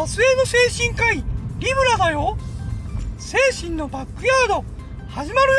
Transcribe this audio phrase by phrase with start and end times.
[0.00, 0.56] バスへの精
[0.88, 1.22] 神科医
[1.58, 2.38] リブラだよ。
[3.18, 4.64] 精神のバックヤード
[5.06, 5.58] 始まるよ。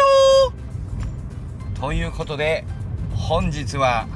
[1.79, 2.65] ということで
[3.15, 4.07] 本日は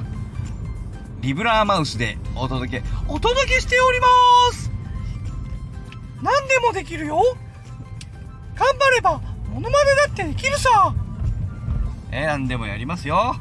[1.20, 4.06] リブラーマウスでお届けお届けしておりま
[4.52, 4.72] す。
[6.20, 7.22] 何でもできるよ。
[8.56, 9.20] 頑張れば
[9.54, 10.92] モノマネだってできるさ。
[12.10, 13.36] えー、何でもやりますよ。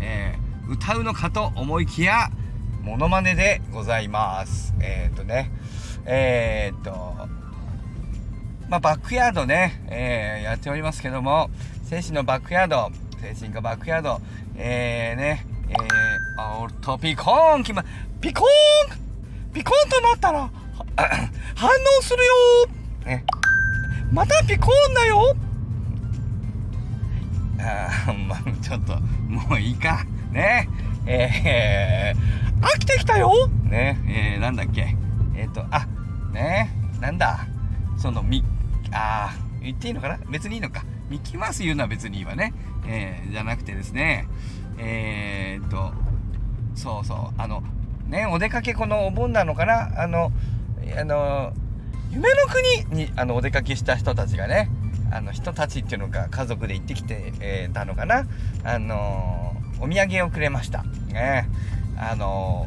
[0.00, 2.28] えー、歌うのかと思いきや
[2.82, 4.74] モノマネでございます。
[4.80, 5.52] えー、っとね
[6.06, 6.92] えー、っと
[8.68, 11.50] まあ、バックヤードね、えー、やっておりますけども
[11.84, 12.90] 精神のバックヤード
[13.20, 14.20] 精神がバックヤード
[14.56, 17.84] えー、ねえー、オルトピコーンきま
[18.20, 20.50] ピコーンピコーンとなったら
[21.54, 22.32] 反応するよ。
[23.06, 23.24] ね。
[24.12, 25.36] またピコーンだよ。
[27.60, 28.96] あまあちょっと
[29.28, 30.04] もういいか。
[30.32, 30.68] ね。
[31.06, 33.48] えー、飽きてきたよ。
[33.64, 34.00] ね。
[34.08, 34.96] えー、なんだっけ。
[35.36, 35.86] えっ、ー、とあ
[36.34, 36.70] ね。
[37.00, 37.46] なんだ？
[37.96, 38.44] そのみ
[38.92, 40.18] あ言っていいのかな？
[40.30, 40.84] 別にいいのか。
[41.08, 42.52] ミッキーマウス言うのは別にいいわね。
[42.86, 44.26] えー、じゃなくてですね。
[44.78, 45.92] えー、っと
[46.74, 47.40] そうそう。
[47.40, 47.62] あの
[48.06, 50.02] ねお出かけこのお盆なのかな？
[50.02, 50.32] あの
[50.98, 51.52] あの
[52.10, 52.46] 夢の
[52.88, 54.68] 国にあのお出かけした人たちがね
[55.10, 58.26] あの人たちっていうのか家族で行ってきて、えー、たのかな？
[58.64, 60.82] あのお土産をくれました。
[61.12, 61.48] ね
[61.96, 62.66] あの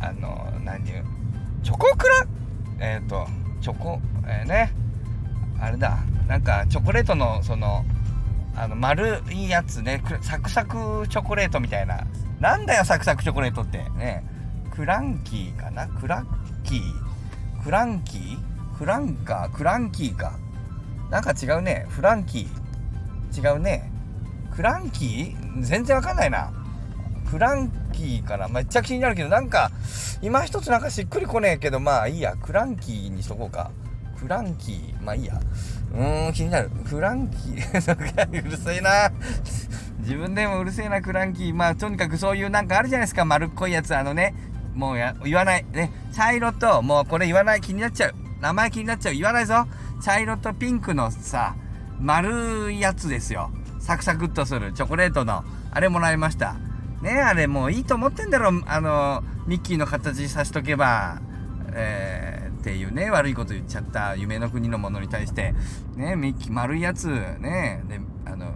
[0.00, 1.04] あの何言う？
[1.62, 2.26] チョコクラ
[2.78, 3.26] えっ、ー、と
[3.60, 4.72] チョコえー、ね。
[5.60, 5.98] あれだ。
[6.28, 7.84] なんかチョコレートのその
[8.54, 10.02] あの丸いやつね。
[10.22, 12.06] サクサクチョコレートみたいな。
[12.40, 13.78] なんだよサクサクチョコレートって。
[13.96, 14.24] ね。
[14.74, 15.88] クランキーかな？
[15.88, 16.26] クラッ
[16.62, 17.62] キー？
[17.62, 18.78] クランキー？
[18.78, 19.56] クランカー？
[19.56, 20.38] クランキーか。
[21.10, 21.86] なんか違うね。
[21.88, 23.52] フランキー？
[23.54, 23.90] 違うね。
[24.54, 25.62] クランキー？
[25.62, 26.52] 全然わかんないな。
[27.30, 29.70] クランキーかなめっちゃ気になるけどなんか
[30.22, 33.70] 今一つなんかしっくりこねえけどまあいいやクランキーにしとこうか
[34.18, 35.40] クランキーまあいいや
[35.96, 36.70] うーん、気になる。
[36.88, 39.10] クランキー うるせえな。
[40.00, 41.54] 自分でもうるせえな、クランキー。
[41.54, 43.24] まあ、とにかくそういうなんかあるじゃないですか。
[43.24, 43.96] 丸っこいやつ。
[43.96, 44.34] あのね、
[44.74, 45.64] もうや、言わない。
[45.72, 45.90] ね。
[46.12, 47.60] 茶色と、もうこれ言わない。
[47.60, 48.14] 気になっちゃう。
[48.40, 49.14] 名前気になっちゃう。
[49.14, 49.66] 言わないぞ。
[50.02, 51.54] 茶色とピンクのさ、
[51.98, 53.50] 丸いやつですよ。
[53.80, 55.44] サクサクっとするチョコレートの。
[55.70, 56.56] あれもらいました。
[57.02, 58.50] ねあれもういいと思ってんだろ。
[58.66, 61.20] あの、ミッキーの形さしとけば。
[61.78, 62.36] えー
[62.66, 65.54] っていうね、悪いこと言っちゃった夢の国のものに対して、
[65.94, 68.50] ね、ミッキー丸いやつ、ね、で、あの、っ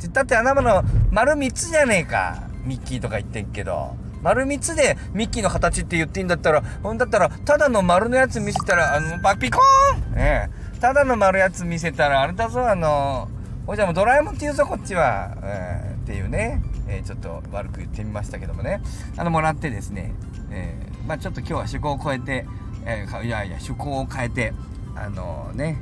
[0.00, 2.44] てったってあなたの丸3つじゃねえか。
[2.64, 3.96] ミッキーとか言ってんけど。
[4.22, 10.48] 丸3つでミッキーの形って言っていいんだったら、ほんだったら、ただの丸のやつ見せたら、あの、バピコーンね
[10.80, 13.28] ただの丸やつ見せたら、あれだぞ、あの、
[13.66, 15.36] おじゃもうドラえもんって言うぞ、こっちは。
[15.42, 16.62] えー、っていうね、
[16.94, 18.80] えー、ちょっと悪く言ってみましたけどもね。
[19.16, 20.14] あの、もらってですね、
[20.50, 22.46] えー、まあちょっと今日は趣向を超えて、
[22.84, 24.52] えー、いやいや趣向を変えて
[24.94, 25.78] あの、ね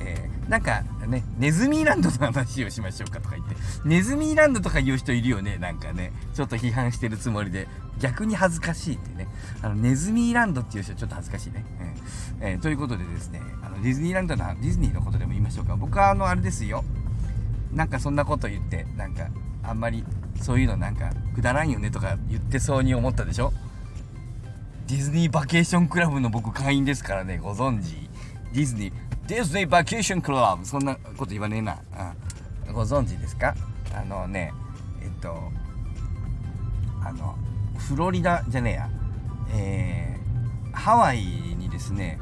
[0.00, 6.12] え、なんかねネズミーランドの話をしましょうかとか言ってネズミーランドとか言う人いるよねなんかね。
[6.34, 7.68] ちょっと批判してるつもりで
[7.98, 9.28] 逆に恥ずかしいってね。
[9.62, 11.64] あのネズミーランドっていう人ちょっと恥ずかしいね、
[12.40, 15.76] えー、えー、ということでですねあのディズニーランドのディズニーのことでも言いましょうか。
[15.76, 16.84] 僕はあのあれですよ。
[17.72, 19.28] なんかそんなこと言ってなんか
[19.62, 20.04] あんまり
[20.40, 23.52] そういうのなんかくだらんよねとか言ってそうに思ったでしょ？
[24.86, 28.08] ディズニーバケーションクラブの僕会員ですからね、ご存知。
[28.52, 28.94] ディズニー、
[29.26, 30.64] ディズニーバケーションクラブ。
[30.64, 31.78] そんなこと言わねえな。
[32.68, 33.54] うん、ご存知ですか？
[33.92, 34.52] あのね、
[35.02, 35.50] えっと、
[37.02, 37.36] あの、
[37.78, 38.90] フロリダじゃねえや、
[39.52, 42.20] えー、ハワイにですね、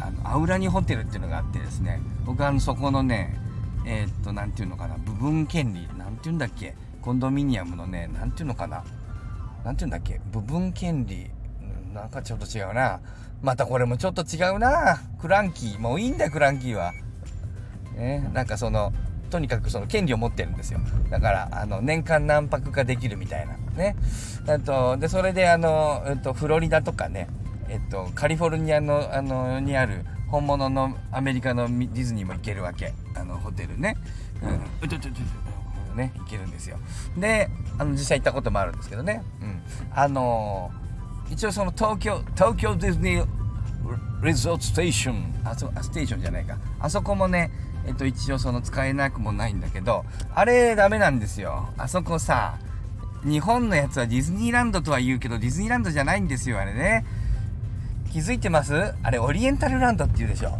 [0.00, 3.38] あのアウラニホテルっていうのがあってですね、僕はあのそこのね、
[3.84, 6.74] えー、っと、なんていうのかな、部分権利、なんていうんだっけ、
[7.06, 8.82] コンドミニアムのね、なんていうのかな、
[9.64, 11.30] なんていうんだっけ、部分権利、
[11.94, 12.98] なんかちょっと違うな。
[13.42, 15.00] またこれもちょっと違うな。
[15.20, 15.78] クランキー。
[15.78, 16.92] もういいんだよ、クランキーは。
[17.96, 18.92] ね、なんかその、
[19.30, 20.80] とにかくその権利を持ってるんですよ。
[21.08, 23.56] だから、あの、年間何泊かできるみたいな。
[23.76, 23.94] ね。
[24.48, 27.28] えっと、で、それであの、えっと、フロリダとかね、
[27.68, 32.92] えっと、カリフォルニアの、あの、にある、本物のアメリカのディズニーも行けるわけ。
[33.14, 33.96] あの、ホテルね。
[34.42, 34.86] うん。
[34.86, 35.55] うちょちょちょ
[35.96, 36.76] ね、行けるんですよ。
[37.18, 39.22] で、あの、実際行ったこともあるんですけどね。
[39.42, 39.62] うん。
[39.92, 40.86] あのー
[41.28, 43.26] 一応その東京東京ディズニー
[44.22, 45.34] リゾートステーション。
[45.42, 46.56] あそステーションじゃないか。
[46.78, 47.50] あそこもね
[47.84, 50.04] えっと一応その使えなくもないんだけど
[50.36, 51.70] あれダメなんですよ。
[51.78, 52.60] あそこさ
[53.24, 57.04] 日本のやつはディズニーランドとは言うけどディズニーランドじゃないんですよあれね。
[58.12, 58.94] 気づいてます？
[59.02, 60.56] あれオリエンタルランドって言うでしょ、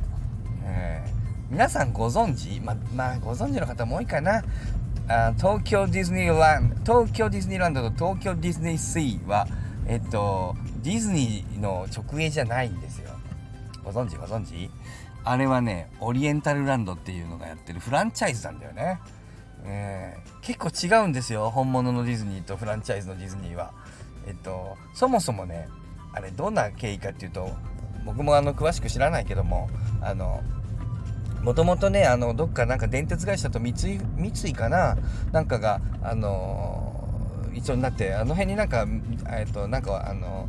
[0.65, 2.61] えー、皆さんご存知？
[2.61, 4.43] ままあご存知の方も多いかな。
[5.09, 9.47] あ東京ディズニーランド東京ディズニーランドと東京ディズニーシーは
[9.89, 13.11] えっと、ディズニーの直営じゃないんですよ。
[13.85, 14.17] ご存知？
[14.17, 14.69] ご存知？
[15.23, 18.99] あれはねオリエンタルランドっていうのがやってるフランチャイズなんだよね、
[19.65, 23.73] えー、結構違うんですよ本物のディズニーとフランチャイズのディズニーは。
[24.27, 25.69] えっとそもそもね
[26.13, 27.49] あれどんな経緯かっていうと
[28.05, 29.71] 僕もあの詳しく知らないけども
[30.01, 30.43] あの
[31.47, 34.99] もともとねあのどっかなんか電鉄会社と三井三井かな？
[35.31, 37.09] なんかがあの
[37.55, 38.85] 一緒になってあの辺になんか
[39.31, 40.49] えっとなんかあの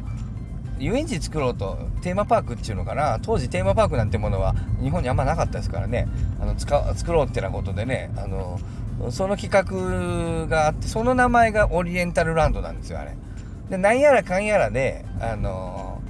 [0.79, 3.19] 遊園地作ろうとテーマパークっていうのかな？
[3.21, 6.07] 当時テーマパークなんてものは日本にあんまなかったですからね。
[6.41, 8.59] あの使作ろうってなことでねあの
[9.11, 13.15] その企画があってその名前がオリエンタルランドなんですよあれ。
[13.69, 16.01] でなんやらかんやらであの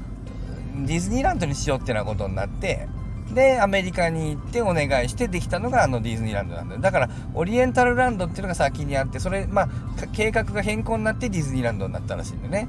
[0.85, 2.87] ディズニーランドにしようってなことになって
[3.33, 6.81] でアメリカに行ってお願いしてできたのがあのディズニーランドなんだよ。
[6.81, 9.69] だからオリエンタルランドっていうのが先にあってそれまあ
[10.13, 12.67] 計画が変更になってディズニーランドになったらしいんでね。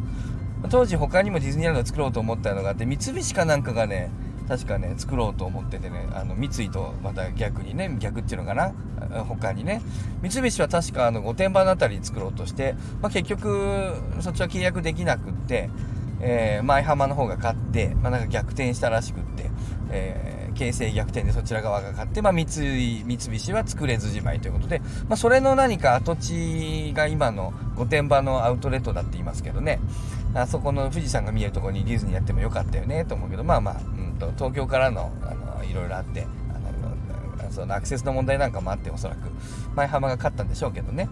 [0.71, 4.11] 当時他にもディズニーランド作ろうと思ったのがあって三菱かなんかがね
[4.49, 8.73] 確かね作ろうと思っててねあの三井とまた逆にね逆っていうのかな
[9.25, 9.81] 他にね。
[10.23, 15.71] 三菱は確かあの御殿場の辺り作ろうとして、まあ、結局そっちは契約できなくって、
[16.21, 19.51] えー、舞浜の方が勝って、まあ、なんか逆転したらしくって、
[19.91, 29.79] えー形勢逆転でそちら側が勝って、まあ、三井三菱は作れずじまいということで、まあ、それの何か跡地が今の御殿場のアウトレットだって言いますけどね。
[30.35, 39.21] あそこの富士山が見えるところにディズニーやってもよかったよねと思うけどまあまあ、うんと、東京からのあのいろいろあってあのそのアクセスの問題なんかもあっておそらく
[39.75, 41.09] 前浜が勝ったんでしょうけどね。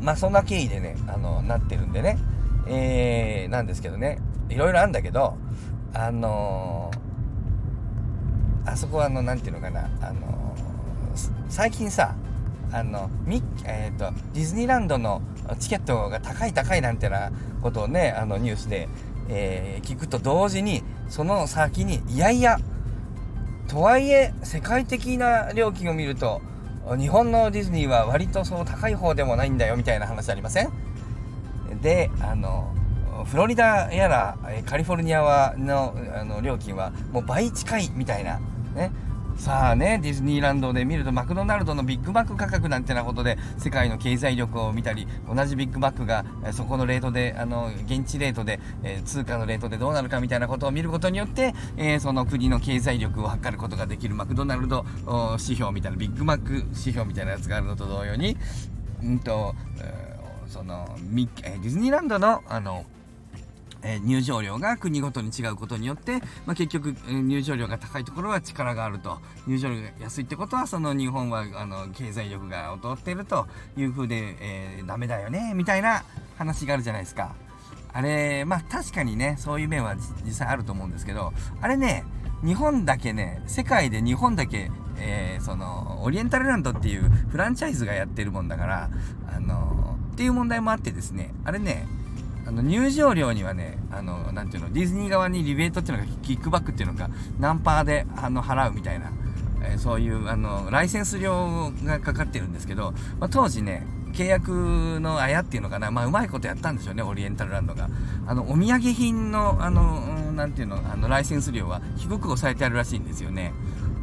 [0.00, 2.18] まあそんな経緯でねあのなってるんでね。
[2.68, 4.18] えー、なんですけどね。
[4.48, 5.36] いろいろあるんだけど
[5.94, 6.85] あのー
[8.66, 10.54] あそこはあの何ていうのかなあの
[11.48, 12.14] 最近さ
[12.72, 15.22] あのミえーと、ディズニーランドの
[15.60, 17.30] チケットが高い高いなんてな
[17.62, 18.88] ことをねあのニュースで、
[19.28, 22.58] えー、聞くと同時にその先にいやいや
[23.68, 26.42] とはいえ世界的な料金を見ると
[26.98, 30.70] 日本のディズニーは割とその高い方でもないんだよみたいな話ありません？
[31.82, 32.74] であの
[33.26, 34.36] フロリダやら
[34.66, 38.40] カリフォルニアはのあの料金はもう倍近いみたいな
[38.76, 38.92] ね。
[39.38, 54.86] さあねディズニーランドで見るとマクドナルドのビッグマック価格なんてなことで世界の経済力を見たり同じビッグマックがそこのレートであの現地レートで、えー、通貨のレートでどうなるかみたいなことを見ることによって、えー、その国の経済力を測ることができるマクドナルド
[55.32, 58.38] 指標みたいなビッグマック指標みたいなやつがあるのと同様に、
[59.02, 60.16] うんとえ、
[60.48, 62.86] そのディズニーランドのあの
[63.82, 69.18] え入場料が国ごとに違うことによって、まあ、結局、入場料が高いところは力があると。
[69.46, 73.46] 入場料が安いってことはその日本はあの経済力が劣ってると
[73.76, 76.04] いうふうで、えー、ダメだよねみたいな
[76.36, 77.34] 話があるじゃないですか。
[77.92, 81.32] あれまあ確かにねそういう面は実際あると思うんですけど
[81.62, 82.04] あれね
[82.44, 88.90] 日本だけね世界で日本だけえー、そのオリエンタルランドっていうフランチャイズがやってるもんだから
[89.34, 91.86] あのー、っていう問題もあってですねあれね
[92.46, 97.10] あの入場料にはね、あの、なんていうの、ディズニー側にリベートっていうのが、キックバックっていうのが、
[97.40, 99.10] ナンパーであの払うみたいな、
[99.62, 107.90] えー、そういう、あの、ライセンス料がかかってるんですけど、まあ、当時ね、契約のあやっていうのかな、まあ、うまいことやったんでしょうね、オリエンタルランドが。
[108.26, 113.52] あの、お土産品の、あの、なんていうの、あの、ライセンス料は低く抑えてあるらしいんですよね。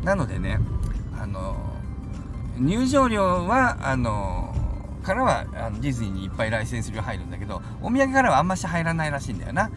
[0.03, 0.59] なのでね、
[1.17, 1.55] あの、
[2.59, 4.52] 入場料は、あの、
[5.03, 9.69] からはあのディズニーにいっぱいライセンス料入るんだけどお土産からはあんまし入らないらしいんだよな、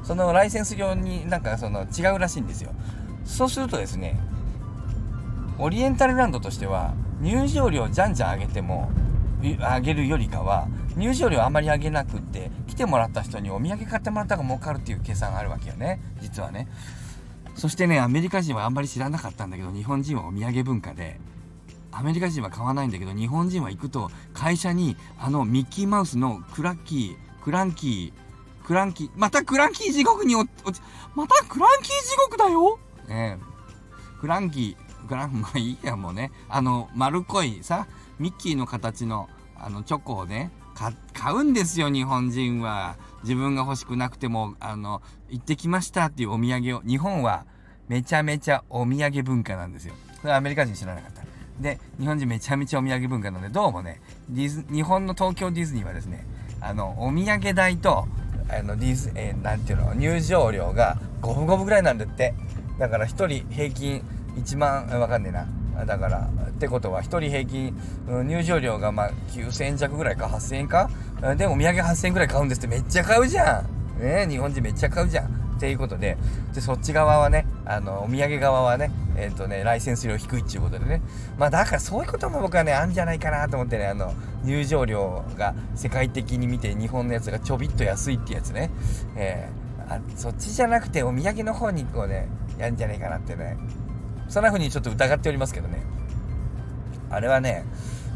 [0.00, 2.72] うん、そのライセンス料になんかその違うらしいんですよ。
[3.24, 4.18] そうするとですね
[5.58, 8.90] オリエンタルランドとしては入場料じゃんじゃん上げても
[9.42, 16.00] 上げるよりかは入場料あんまり上げなくって来てもらった人にお土産買ってもらった方が儲かるっていう計算があるわけよね。
[16.20, 16.68] 実はね。
[17.54, 21.18] そしてねアメリカ人はあんまり知らなかったんだけど日本人はお土産文化で
[21.98, 30.80] アメリカ人は買わないんだけど日本人は行くと会社にあのミッキーマウスのクラッキークランキークランキーまたクランキー地獄に落ち
[31.16, 32.78] またクランキー地獄だよ！
[33.08, 33.38] ね
[34.20, 36.30] クランキークラン まあいいやもうね。
[36.48, 37.88] あの丸っこいさ
[38.20, 40.52] ミッキーの形のあのチョコをね
[41.12, 42.96] 買うんですよ日本人は。
[43.24, 46.82] 自分が欲しくなくてもあの行ってきましたっていうお土産を。
[46.86, 47.44] 日本は
[47.88, 49.94] めちゃめちゃお土産文化なんですよ。
[50.22, 51.22] これアメリカ人知らなかった
[51.60, 56.26] で日本人めちゃめちゃお土産文化なのでどうもねディズ日本の東京ディズニーはですね
[56.60, 58.06] あのお土産代と
[58.50, 62.34] あのディズ、えー、なんていうの入場料が五分五分ぐらいなんだって。
[62.78, 64.02] だから1人平均
[64.36, 65.46] 1万わかんねえな。
[65.84, 67.74] だからってことは1人平均、
[68.08, 70.90] 入場料がまあ9000円弱ぐらいか8000円か。
[71.36, 73.64] でお土産8000円ぐらい買うんですってめっちゃ買うじゃ
[73.98, 74.00] ん。
[74.00, 75.26] ね日本人めっちゃ買うじゃん。
[75.26, 76.16] っていうことで
[76.54, 81.02] でそっち側はねあのお土産側はねえっ、とねライセンス料低いっていうことでね。
[81.36, 88.70] まあだからそういうことも僕はねあるんじゃないかなと思ってねあの入場料が世界的に見て日本のやつがちょびっと安いってやつね、
[89.16, 93.56] えー、あそっちじゃなくてお土産の方にこうねやるんじゃないかなってね。
[94.28, 95.82] そんな風にちょっと疑っておりますけどね。
[97.10, 97.64] あれはね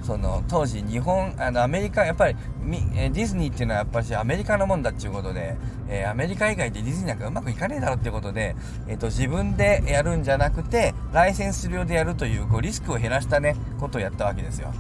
[0.03, 5.57] その当時日本あのアメリカやっぱりディズニーっていうのはやっぱりアメリカのもんだっていうことで、
[5.89, 8.57] えー、アメリカ以外でディズニーなんかうまくいかねえだろっていうことで、
[8.89, 14.73] えーと、自分でやるんじゃなくてライセンス料でやるというこうリスクを減らしたねことをやったわけですよ、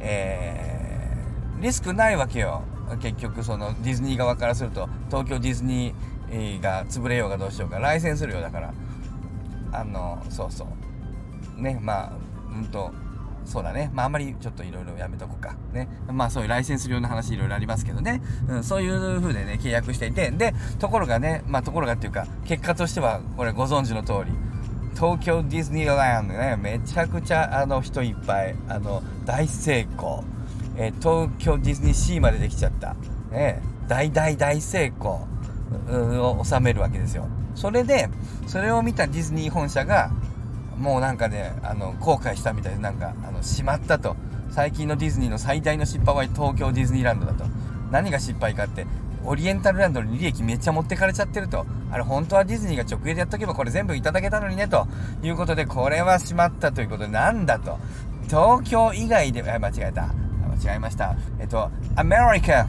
[0.00, 2.62] えー、リスクないわけよ。
[3.00, 8.74] 結局そのディズニー側からすると東京ディズニーが潰れようがどうしようかライセンス料だから。
[9.72, 10.66] あのそうそ
[11.58, 11.60] う。
[11.60, 12.12] ねまあ
[12.54, 12.92] うんと
[13.52, 13.90] そうだね。
[13.92, 15.54] まあ、あんまりちょっといろいろやめとこうか。
[15.74, 15.86] ね。
[16.10, 18.22] まあ、そういうライセンス料の話いろいろありますけどね。
[18.48, 20.30] うん、そういう風でね、契約していて。
[20.30, 24.32] で、ところがね、まあ、ところがっていうか、結果としては、これご存知の通り、
[24.94, 30.24] 東京ディズニーランドね、めちゃくちゃ、あの、人いっぱい、あの、大成功。
[30.78, 32.96] えー、東京ディズニーシーまでできちゃった。
[33.30, 33.60] ね。
[33.86, 35.28] 大大大成功
[35.90, 37.28] を収めるわけですよ。
[37.54, 38.08] それで、
[38.46, 40.10] それを見たディズニー本社が、
[40.82, 44.16] もうなんかねあの後悔したみたいでなんかあのしまったと。
[44.50, 47.44] 最近のディズニーの最大の失敗は東京ディズニーランドだと。
[47.90, 48.86] 何が失敗かって
[49.24, 51.64] オリエンタルランドに利益めっちゃ持ってかれちゃってると。
[51.90, 54.86] あれ本当はディズニーが直営でやっとけばこれ全部いただけたのにねと。
[55.22, 57.78] いうことでこれはしまったということでなんだと。
[58.24, 60.08] 東京以外で間違えた。
[60.64, 61.14] 間違えました。
[61.38, 62.66] えっとアメリカ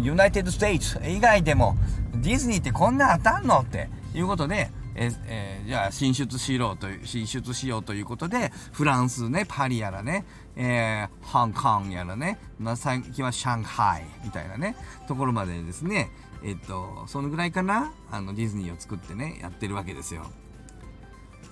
[0.00, 1.76] ユナイテッド・ステイツ以外でも
[2.16, 10.24] ディズニーってこんな当たんのっていうことでええー、じゃあ進出しろという進出しようということでフランスねパリやらね、
[10.56, 14.76] えー、香港やらね、まあ、最近は上海みたいなね
[15.08, 16.10] ところまでですね
[16.44, 20.30] えっとそのぐらいかなあのディズニーを作ってねやってるわけですよ。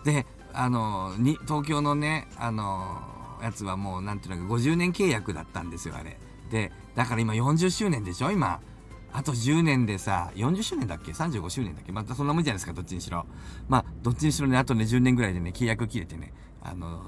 [0.04, 3.00] であのに東京のねあの
[3.42, 6.18] やつはもうなんていうのか50年契約だったんですよあれ。
[6.50, 8.60] でだから今40周年でしょ今。
[9.12, 11.92] あと10年でさ、40周年だっけ ?35 周年だっけ？
[11.92, 13.26] またそんなもんじゃないですか、どっちにしろ。
[13.68, 17.00] まあ、どっちにしろね、あとね、10年ぐらいでね、契約切れてね、あの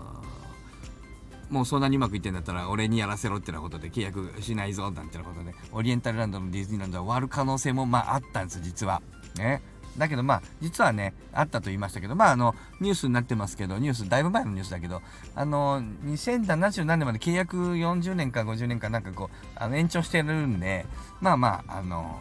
[1.51, 9.01] ー、もうそんなにうまくいってんだったら、俺にやらせろってなことで契約しないぞ、なんてなことで、オリエンタルランドのディズニーランドは終わる可能性も、まあ、あったんです、実は。
[9.37, 9.63] ね。
[9.99, 15.03] だけどまあ、実はね、あったと言いましたけど、まああの、ニュースになってますけど、ニュース、だいぶ前のニュースだけど、
[15.35, 20.87] あの、2070何年まで契約40年か50年かなんかこう、あの延長してるんで、
[21.21, 22.21] まあまあ、あの、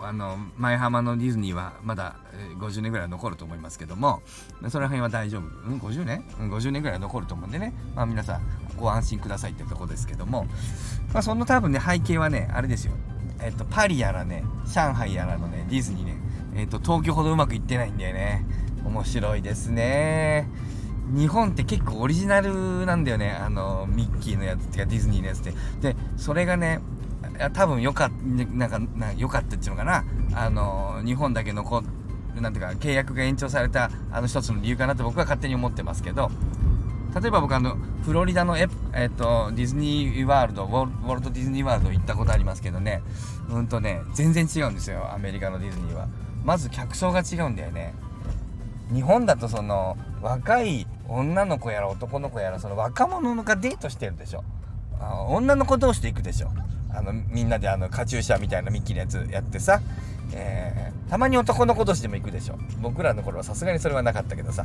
[0.00, 2.16] あの前浜のディズニーはまだ
[2.58, 4.22] 50年ぐらい残ると思いますけども
[4.68, 8.42] その辺は大丈夫、うん、50年、うん、50年ぐらい残ると思うんでね、まあ、皆さん
[8.76, 10.46] ご安心くださいってとこですけども、
[11.12, 12.92] まあ、その多分ね背景はねあれですよ、
[13.40, 16.27] えっと、パリやらね上海やらのねディズニーね
[16.58, 18.44] えっ、と、東京ほどうまくいってないんだよね。
[18.84, 20.48] 面白いですね。
[21.14, 23.30] 日本って結構オリジナルなんだよね。
[23.30, 25.52] あの、ミッキーのやつっていうかディズニーのやつって。
[25.80, 26.80] で、それがね、
[27.52, 30.04] 多分よかった、なんか、なよかったっていうのかな。
[30.34, 31.82] あの、日本だけ残
[32.34, 36.30] る、なんていうか、契約が延長された、あの一つの理由かなと僕は勝手に思ってますけど、
[37.20, 43.02] 例えば僕あの、フロリダのえ、えっと、ディズニーワールド、ウォルト・ディズニーワールド行ったことありますけどね、
[43.48, 46.06] うんとね、全然違うんですよ、アメリカのディズニーは。
[46.44, 47.94] まず客層が違うんだよね。
[48.92, 54.44] 日本だとその若い女の子やら男の子やらその若者がデートしてるでしょ。
[55.00, 56.50] あ女の子同士で行くでしょ。
[56.90, 59.80] あのみんなであのカチューシャみたいなミッキーのやつやってさ、
[60.32, 62.58] えー、たまに男の子同士でも行くでしょ。
[62.80, 64.64] 僕らの頃はさすがにそれはなかったけどさ。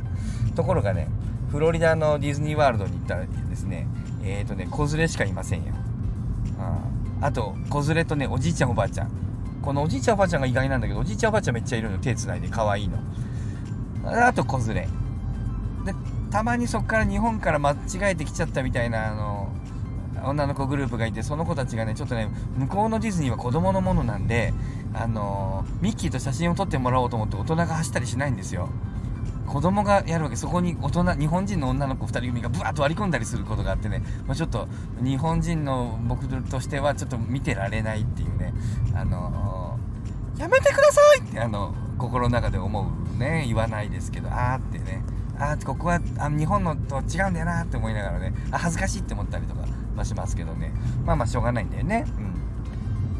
[0.56, 1.08] ところがね
[1.50, 3.86] フロリダのディズニーワールドに行ったらですね
[4.24, 5.74] えっ、ー、とね子連れしかいませんよ。
[6.58, 6.80] あ
[7.20, 9.23] あと子連れとねおじいちゃんおばあちゃん。
[9.64, 12.48] このおじいちゃんおばあちゃんが意外なんだけどおじいちゃんおばあちゃんめっちゃいるの手つないで。
[12.48, 12.98] 可愛いの。
[14.04, 14.74] あと子連れ
[15.86, 15.94] で
[16.30, 19.48] たまにそっから日本から間違えてきちゃったみたいなあの
[20.26, 22.28] 女の子グループがいてその子たちがねちょっとね
[22.58, 24.52] 向こうのディズニーは子供のものなんで
[24.92, 28.68] あのミッキーと写真を撮ってもらおうと思って大人が走ったりしないんですよ。
[29.46, 34.68] 子供がやるわけそこに大人日本人の女の子2人組がブワーッと割り込んだりすることがあってね、まあ、ちょっと
[35.02, 38.54] 日本人の僕としてはちょっと見てられないっていうね
[38.94, 45.02] あのー、やめてくださいってあの心の中で思うね言わないですけどあーってね
[45.38, 50.72] あーここはあ日本のと違うんだよなって思いながらねあ恥ずかしいって思ったりとか、まあ、しますけどね。
[51.04, 52.04] まあまあしょうがないんだよね。
[52.18, 52.33] うん。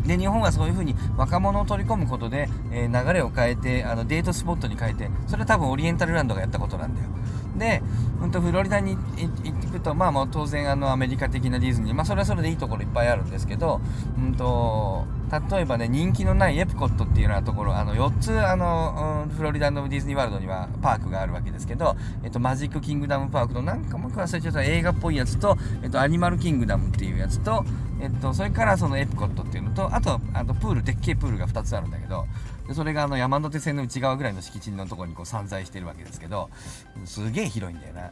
[0.07, 7.09] で日本はそういうふうに若者を取り込むことで、えー、流れを変えてあのデートスポットに変えてそれは多分オリエンタルランドがやったことなんだよ。
[7.57, 7.83] で、
[8.21, 13.81] うん、とフロリダに行ってくとまあもう当然あのアメリカ的なディズニーまあそれはそれでいいところいっぱいあるんですけど、
[14.19, 15.07] うんと、
[15.41, 27.65] 例えばね人気のないエプコットっていうようなところあの4つあの、うんフロリダのディズニーワールドにはパークがあるわけですけど、えっと、マジックキングダムパークのなんかもう一個忘れちゃった映画っぽいやつと、えっと、アニマルキングダムっていうやつと、
[28.01, 32.27] えっと、それからそのエプコットっていうのとあとあとプールでっけえプールが2つあるんだけど
[32.67, 36.49] でそれがあの山手線の内側ぐらいの敷地のところにこう散在してるわけですけど
[37.05, 38.09] すげえ広いんだよな、う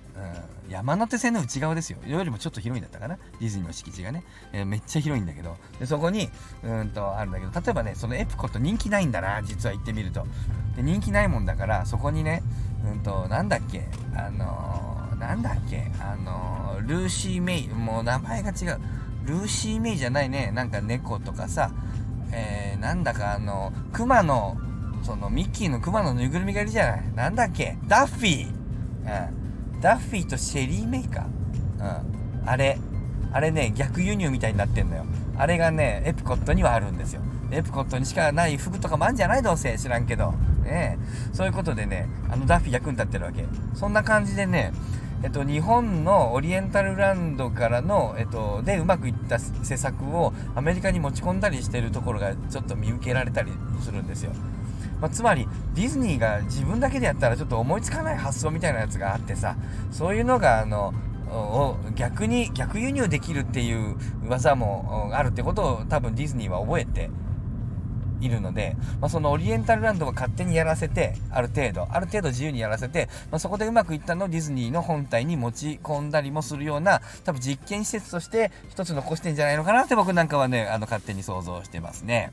[0.68, 1.98] ん、山手線の内側ですよ。
[2.06, 3.16] よりもちょっと広いんだったかな。
[3.40, 5.56] ディズニーの敷地がね、えーめっちゃ広いんだけど。
[5.78, 6.28] でそこに
[6.62, 10.26] うんとあるんだけど例えばねそのエプコット人気ないんだな実は行ってみると。
[10.76, 12.42] で人気ないもんだからそこにね
[12.84, 18.80] うんとなんだっけあのーなんだっけあのールーシー・メイもう名前が違う。
[19.24, 20.50] ルーシー・メイじゃないね。
[20.52, 21.70] なんか猫とかさ
[22.32, 24.56] えー、なんだかあのクマの
[25.02, 27.12] そのミッキーのクマのぬいぐるみがいるじゃない。
[27.14, 27.76] なんだっけ？
[27.86, 31.26] ダッフィー、うん、ダッフィーとシェリー・メイか。
[31.78, 32.48] うん。
[32.48, 32.78] あれ
[33.32, 35.04] あれね逆輸入みたいになってんのよ。
[35.36, 37.20] あれがねエプコットにはあるんですよ。
[37.50, 39.42] エプコットにしかない服とかもあるんじゃない？
[39.42, 39.76] どうせ。
[39.78, 40.32] 知らんけど。
[40.62, 40.96] ね
[41.32, 43.44] そういうことでねあのダッフィー役に立ってるわけ。
[43.74, 44.72] そんな感じでね
[45.22, 54.32] えっと、日本のオリエンタルランドからの、えっと、でうまくいった施策をアメリカに持ち込んだりしてるところがちょっと見受けられたりするんですよ。
[55.00, 59.56] まあ、つまりディズニーが自分だけでやったらちょっと思いつかない発想みたいなやつがあってさ
[59.90, 60.94] そういうのがあの
[61.28, 63.96] を逆に逆輸入できるっていう
[64.28, 67.10] 技もあるってことを多分ディズニーは覚えて
[68.22, 82.32] いるので、まあ、そのオリエンタルランドを勝手にやらせてある程度ある程度自由にやらせて、まあ、そこでうまくいったのをディズニーの本体に持ち込んだりもするような多分実験施設として一つ残してんじゃないのかなって僕なんかはねあの勝手に想像してますね。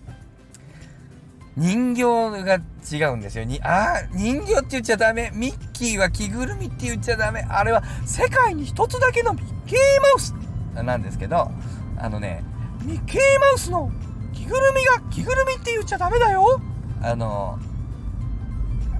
[1.57, 3.43] 人形が違うんですよ。
[3.43, 5.29] に、あ人形って言っちゃダメ。
[5.33, 7.45] ミッキーは着ぐるみって言っちゃダメ。
[7.49, 10.33] あれは世界に一つだけのミッキーマウス
[10.83, 11.51] なんですけど、
[11.97, 12.45] あのね、
[12.83, 13.91] ミッキーマウスの
[14.33, 16.61] 着ぐるみが着ぐるみって言っちゃダメだよ。
[17.01, 17.59] あの、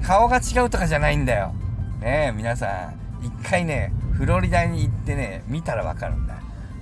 [0.04, 1.54] 顔が違うとかじゃないんだよ。
[2.02, 6.36] ねえ、皆さん、一回ね、フロリダに行ってね、見たらわかるんだ。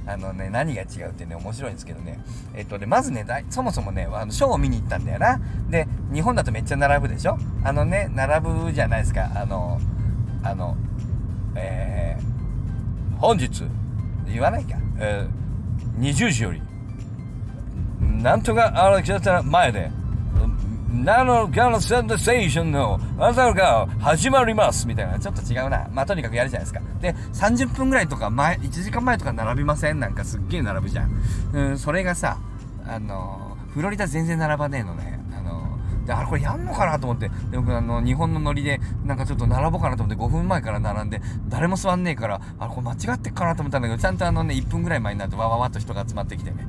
[0.10, 2.19] あのね、何が違うってね、面白いんですけどね。
[2.54, 5.39] えっとね、まずね、だそもそもね、あの、ショーを見に行ったんだよな。
[5.69, 7.38] で、日本だとめっちゃ並ぶでしょ？
[7.63, 9.30] あのね、並ぶじゃないですか。
[9.36, 9.82] あの、
[10.43, 10.78] あの、
[11.56, 13.65] えー、本日、
[14.28, 14.78] 言わないか？
[15.00, 16.62] えー、20時より、
[18.21, 19.91] なんとかあらきた前で、
[20.89, 25.19] ナノガノセンタステーションの朝が始まりますみたいな。
[25.19, 25.88] ちょっと違うな。
[25.91, 26.82] まあ、とにかくやるじゃないですか。
[26.99, 31.12] で、30分ぐらいとか前、1時間前とか並びませんなんかすっげえ並ぶじゃん。
[31.53, 32.39] うん、それがさ、
[32.86, 35.19] あの、フロリダ全然並ばねえのね。
[35.38, 37.30] あの、で、あれこれやんのかなと思って。
[37.51, 46.65] で、僕あの、日本のノリで、なんかちょっと並ぼうかなと思って5分前から並んで、誰も座んねえから、あれこれ間違ってっかなと思ったんだけど、ちゃんとあのね、1分ぐらい前になってわわわっと人が集まってきてね。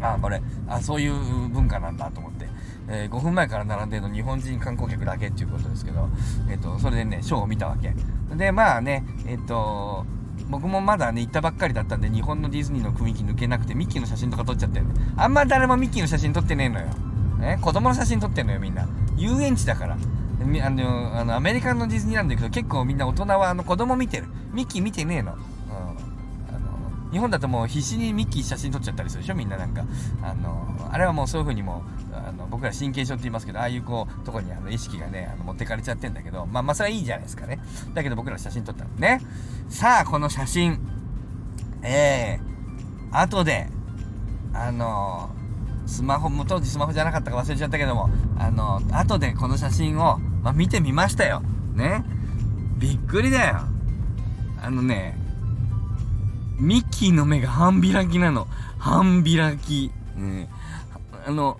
[0.00, 2.46] あこれあそういう文化なんだと思って、
[2.88, 6.08] えー5分前から並んでるの日本人観光客だけっていうことですけど、
[6.50, 7.94] えっとそれでねショーを見たわけ。
[8.36, 10.04] でまあねえっ、と
[10.48, 16.86] 僕もまだね行ったばっかりだったんで日本のディズニーの雰囲気抜けなくてミッキーの写真とか撮っちゃってるんであんま誰もミッキーの写真撮ってねえのよ、
[17.38, 18.86] ね、子供の写真撮ってんのよみんな。
[19.16, 19.96] 遊園地だから。
[19.96, 24.26] あのあのアメリカのディズニーランド行くと結構みんな大人はあの子供見てる。
[24.52, 25.36] ミッキー見てねえ、の。
[27.16, 29.86] 日本だともう必死にミッキー写真撮っちゃったりするでしょみんななんか。
[30.22, 37.58] あのあれはもうそういう風にもあの僕ら神経症って言いますけどああいうこうとこにあの意識がねあの持ってかれちゃってんだけどまあまあそれはいいじゃないですかね。
[37.94, 39.22] だけど僕ら写真撮ったのね。
[39.70, 40.78] さあこの写真。
[41.82, 43.68] えー、後で
[44.52, 45.30] あの
[45.86, 51.40] スマホも当時スマホじゃなかったか忘れちゃったけどもあの後でこの写真を、まあ、見てみましたよ。
[51.74, 52.04] ね。
[52.76, 53.60] びっくりだよ。
[54.62, 55.25] あのね
[56.58, 58.46] ミッキーの目が半開きなの。
[58.78, 59.90] 半開き。
[60.16, 60.48] うん。
[61.26, 61.58] あの、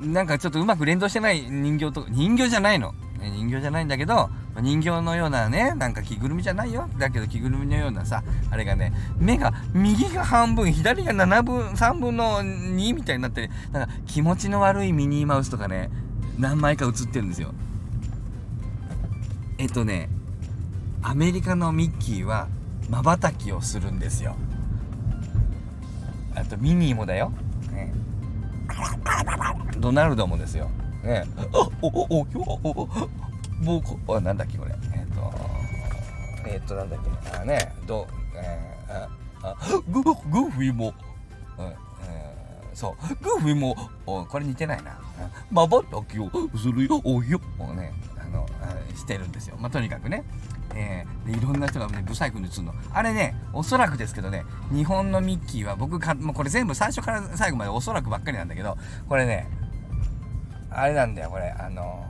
[0.00, 2.92] なんかちょっとうまく連動してない人形と、人形じゃないの。
[3.18, 6.88] ね人形じゃないんだけど、人形のようなね、なんか着ぐるみじゃないよ。
[6.98, 15.90] だけど着ぐるみのようなさ、あれがね、目が右が半分、左が7分、3分の2みたいになって、なんか気持ちの悪いミニーマウスとかね、
[16.38, 17.52] 何枚か写ってるんですよ。
[19.58, 20.08] えっとね、
[21.02, 22.48] アメリカのミッキーは
[22.90, 24.36] 瞬きをするんですよ。
[26.34, 27.32] あとミニーもだよ、
[27.72, 27.92] ね、
[29.78, 30.70] ドナルドもですよ、
[31.02, 32.26] ね、あおおお
[32.62, 32.88] おお
[33.60, 34.74] もうこあなんだっけこれ。
[34.94, 35.32] えっ、と
[36.46, 37.36] えっ、となんだっけ。
[37.36, 37.74] あね。
[37.86, 39.56] どえー、あ
[39.88, 40.94] ググーフィーも、
[41.58, 43.14] うんえーそう。
[43.22, 43.76] グーフィーも
[44.06, 44.98] おこれ似てないな。
[45.50, 47.00] まばたきをするよ。
[47.04, 47.92] およもうね。
[48.18, 48.46] あの
[48.94, 49.56] してるんですよ。
[49.58, 50.24] まあとにかくね。
[50.74, 52.74] えーでいろんな人がねブサイクに映るの。
[52.92, 58.78] あれねおそらくですけどね日本のミッキーは僕かもうこれ全部最初から最後までおそらくばっかりなんだけど
[59.08, 59.48] これね
[60.70, 61.50] あれなんだよこれ。
[61.50, 62.06] あの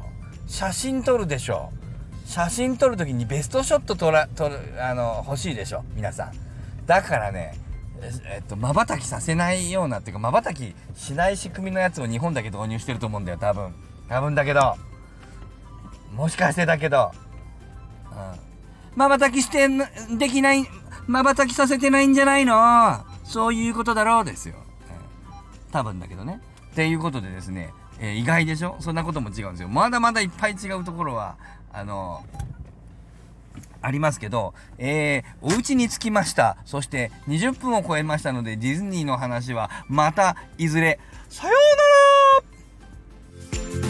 [0.46, 1.70] 写真撮るでしょ
[2.25, 6.33] 写真撮る時にベストショット撮ら撮るあの欲しいでしょ皆さん。
[6.87, 7.55] だからね
[8.03, 13.75] えっとまばたきさせないようなっていうかまばたきしない仕組みのやつを日本だけ導入してると思うんだよ多分。
[14.09, 14.77] 多分だけど。
[16.14, 17.12] もしかしてだけど。
[18.11, 18.49] まば
[19.18, 19.68] たきして
[20.16, 20.64] できない
[21.07, 23.05] まばたきさせてないんじゃないの？
[23.24, 24.61] そういうことだろうですよ、うん
[25.72, 26.40] 多分だけどね。
[26.72, 28.76] っていうことでですね、えー意外でしょ？
[28.81, 29.68] そんなことも違うんですよ。
[29.68, 31.37] まだまだいっぱい違うところは
[31.72, 32.24] あの
[33.83, 36.59] ありますけど、えー、お家に着きました。
[36.66, 40.98] そして20分を超えましたので、ディズニーの話はまたいずれ。
[41.29, 41.57] さよう
[43.79, 43.89] なら！